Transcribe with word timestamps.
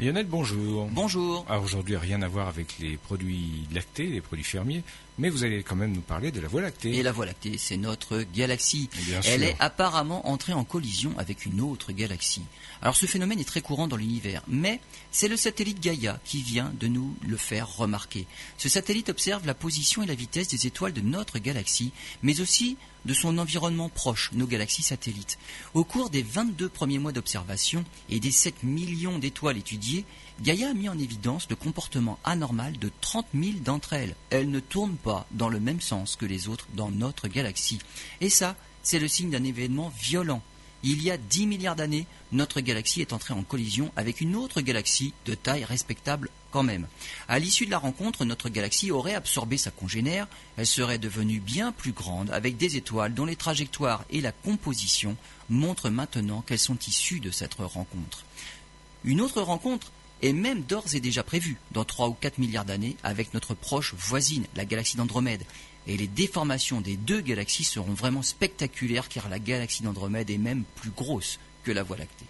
Lionel, 0.00 0.24
bonjour. 0.24 0.88
Bonjour. 0.90 1.44
Alors 1.46 1.62
aujourd'hui, 1.62 1.94
rien 1.94 2.22
à 2.22 2.28
voir 2.28 2.48
avec 2.48 2.78
les 2.78 2.96
produits 2.96 3.66
lactés, 3.70 4.06
les 4.06 4.22
produits 4.22 4.44
fermiers, 4.46 4.82
mais 5.18 5.28
vous 5.28 5.44
allez 5.44 5.62
quand 5.62 5.76
même 5.76 5.92
nous 5.92 6.00
parler 6.00 6.32
de 6.32 6.40
la 6.40 6.48
Voie 6.48 6.62
lactée. 6.62 6.96
Et 6.96 7.02
la 7.02 7.12
Voie 7.12 7.26
lactée, 7.26 7.58
c'est 7.58 7.76
notre 7.76 8.22
galaxie. 8.34 8.88
Bien 9.04 9.20
Elle 9.26 9.40
sûr. 9.40 9.50
est 9.50 9.56
apparemment 9.58 10.26
entrée 10.26 10.54
en 10.54 10.64
collision 10.64 11.12
avec 11.18 11.44
une 11.44 11.60
autre 11.60 11.92
galaxie. 11.92 12.44
Alors 12.80 12.96
ce 12.96 13.04
phénomène 13.04 13.40
est 13.40 13.44
très 13.44 13.60
courant 13.60 13.88
dans 13.88 13.96
l'univers, 13.96 14.42
mais 14.48 14.80
c'est 15.10 15.28
le 15.28 15.36
satellite 15.36 15.80
Gaïa 15.80 16.18
qui 16.24 16.40
vient 16.40 16.72
de 16.80 16.86
nous 16.86 17.14
le 17.28 17.36
faire 17.36 17.76
remarquer. 17.76 18.26
Ce 18.56 18.70
satellite 18.70 19.10
observe 19.10 19.46
la 19.46 19.52
position 19.52 20.02
et 20.02 20.06
la 20.06 20.14
vitesse 20.14 20.48
des 20.48 20.66
étoiles 20.66 20.94
de 20.94 21.02
notre 21.02 21.38
galaxie, 21.38 21.92
mais 22.22 22.40
aussi 22.40 22.78
de 23.04 23.14
son 23.14 23.38
environnement 23.38 23.88
proche, 23.88 24.30
nos 24.32 24.46
galaxies 24.46 24.82
satellites. 24.82 25.38
Au 25.74 25.84
cours 25.84 26.10
des 26.10 26.22
22 26.22 26.68
premiers 26.68 26.98
mois 26.98 27.12
d'observation 27.12 27.84
et 28.08 28.20
des 28.20 28.30
7 28.30 28.62
millions 28.62 29.18
d'étoiles 29.18 29.58
étudiées, 29.58 30.04
Gaïa 30.42 30.70
a 30.70 30.74
mis 30.74 30.88
en 30.88 30.98
évidence 30.98 31.46
le 31.50 31.56
comportement 31.56 32.18
anormal 32.24 32.78
de 32.78 32.90
30 33.00 33.26
000 33.34 33.58
d'entre 33.64 33.92
elles. 33.92 34.14
Elles 34.30 34.50
ne 34.50 34.60
tournent 34.60 34.96
pas 34.96 35.26
dans 35.32 35.48
le 35.48 35.60
même 35.60 35.80
sens 35.80 36.16
que 36.16 36.26
les 36.26 36.48
autres 36.48 36.66
dans 36.74 36.90
notre 36.90 37.28
galaxie. 37.28 37.78
Et 38.20 38.30
ça, 38.30 38.56
c'est 38.82 38.98
le 38.98 39.08
signe 39.08 39.30
d'un 39.30 39.44
événement 39.44 39.92
violent. 40.00 40.42
Il 40.82 41.02
y 41.02 41.10
a 41.10 41.18
10 41.18 41.46
milliards 41.46 41.76
d'années, 41.76 42.06
notre 42.32 42.60
galaxie 42.60 43.02
est 43.02 43.12
entrée 43.12 43.34
en 43.34 43.42
collision 43.42 43.92
avec 43.96 44.22
une 44.22 44.34
autre 44.34 44.62
galaxie 44.62 45.12
de 45.26 45.34
taille 45.34 45.64
respectable 45.64 46.30
quand 46.50 46.62
même. 46.62 46.86
À 47.28 47.38
l'issue 47.38 47.66
de 47.66 47.70
la 47.70 47.78
rencontre, 47.78 48.24
notre 48.24 48.48
galaxie 48.48 48.90
aurait 48.90 49.14
absorbé 49.14 49.58
sa 49.58 49.70
congénère, 49.70 50.26
elle 50.56 50.66
serait 50.66 50.98
devenue 50.98 51.38
bien 51.38 51.70
plus 51.72 51.92
grande 51.92 52.30
avec 52.30 52.56
des 52.56 52.76
étoiles 52.76 53.12
dont 53.12 53.26
les 53.26 53.36
trajectoires 53.36 54.04
et 54.10 54.22
la 54.22 54.32
composition 54.32 55.16
montrent 55.50 55.90
maintenant 55.90 56.40
qu'elles 56.40 56.58
sont 56.58 56.78
issues 56.88 57.20
de 57.20 57.30
cette 57.30 57.54
rencontre. 57.54 58.24
Une 59.04 59.20
autre 59.20 59.42
rencontre 59.42 59.92
est 60.22 60.32
même 60.32 60.62
d'ores 60.62 60.94
et 60.94 61.00
déjà 61.00 61.22
prévue 61.22 61.56
dans 61.72 61.84
3 61.84 62.08
ou 62.08 62.12
4 62.12 62.38
milliards 62.38 62.64
d'années 62.64 62.96
avec 63.02 63.34
notre 63.34 63.54
proche 63.54 63.94
voisine, 63.94 64.46
la 64.54 64.64
galaxie 64.64 64.96
d'Andromède. 64.96 65.44
Et 65.86 65.96
les 65.96 66.06
déformations 66.06 66.80
des 66.80 66.96
deux 66.96 67.20
galaxies 67.20 67.64
seront 67.64 67.94
vraiment 67.94 68.22
spectaculaires 68.22 69.08
car 69.08 69.28
la 69.28 69.38
galaxie 69.38 69.82
d'Andromède 69.82 70.30
est 70.30 70.38
même 70.38 70.64
plus 70.76 70.90
grosse 70.90 71.38
que 71.64 71.72
la 71.72 71.82
Voie 71.82 71.96
lactée. 71.96 72.26